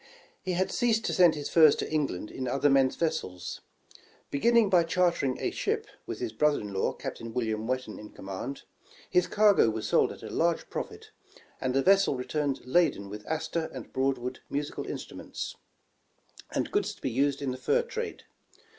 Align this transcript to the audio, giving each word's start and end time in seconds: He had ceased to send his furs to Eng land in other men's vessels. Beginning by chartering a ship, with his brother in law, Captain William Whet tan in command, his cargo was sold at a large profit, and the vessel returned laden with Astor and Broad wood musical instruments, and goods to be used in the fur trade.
He 0.41 0.53
had 0.53 0.71
ceased 0.71 1.05
to 1.05 1.13
send 1.13 1.35
his 1.35 1.47
furs 1.47 1.75
to 1.75 1.87
Eng 1.87 2.07
land 2.07 2.31
in 2.31 2.47
other 2.47 2.71
men's 2.71 2.95
vessels. 2.95 3.61
Beginning 4.31 4.67
by 4.67 4.83
chartering 4.83 5.37
a 5.39 5.51
ship, 5.51 5.85
with 6.07 6.17
his 6.17 6.33
brother 6.33 6.59
in 6.59 6.73
law, 6.73 6.93
Captain 6.93 7.31
William 7.35 7.67
Whet 7.67 7.81
tan 7.83 7.99
in 7.99 8.09
command, 8.09 8.63
his 9.11 9.27
cargo 9.27 9.69
was 9.69 9.87
sold 9.87 10.11
at 10.11 10.23
a 10.23 10.31
large 10.31 10.71
profit, 10.71 11.11
and 11.61 11.75
the 11.75 11.83
vessel 11.83 12.15
returned 12.15 12.65
laden 12.65 13.09
with 13.11 13.27
Astor 13.27 13.69
and 13.71 13.93
Broad 13.93 14.17
wood 14.17 14.39
musical 14.49 14.87
instruments, 14.87 15.55
and 16.49 16.71
goods 16.71 16.95
to 16.95 17.01
be 17.03 17.11
used 17.11 17.39
in 17.39 17.51
the 17.51 17.57
fur 17.57 17.83
trade. 17.83 18.23